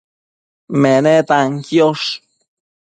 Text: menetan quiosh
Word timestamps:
menetan 0.81 1.47
quiosh 1.65 2.09